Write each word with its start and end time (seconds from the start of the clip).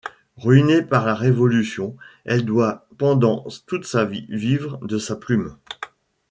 Ruinée 0.35 0.81
par 0.81 1.05
la 1.05 1.13
Révolution, 1.13 1.95
elle 2.25 2.43
doit 2.43 2.87
pendant 2.97 3.45
toute 3.67 3.85
sa 3.85 4.03
vie 4.03 4.25
vivre 4.29 4.79
de 4.83 4.97
sa 4.97 5.15
plume. 5.15 5.55